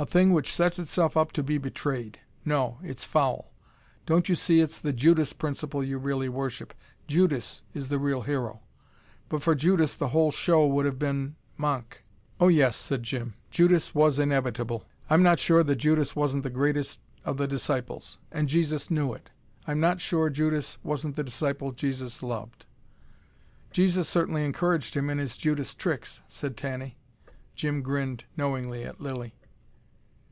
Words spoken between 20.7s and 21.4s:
wasn't the